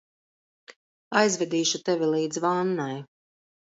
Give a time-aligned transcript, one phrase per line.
[1.21, 2.93] Aizvedīšu tevi līdz vannai.